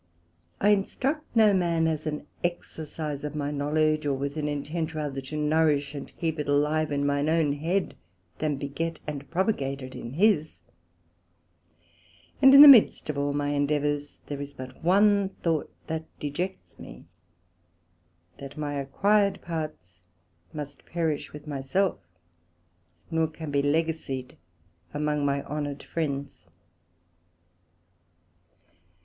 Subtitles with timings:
[0.59, 5.21] I instruct no man as an exercise of my knowledge, or with an intent rather
[5.21, 7.95] to nourish and keep it alive in mine own head,
[8.39, 10.61] then beget and propagate it in his;
[12.41, 16.79] and in the midst of all my endeavours, there is but one thought that dejects
[16.79, 17.05] me,
[18.39, 19.99] that my acquired parts
[20.51, 21.99] must perish with my self,
[23.11, 24.35] nor can be Legacied
[24.95, 26.47] among my honoured Friends.